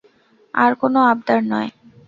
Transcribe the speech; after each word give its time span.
আর 0.53 0.71
কোনো 0.81 0.99
আবদার 1.11 1.39
নয়। 1.51 1.69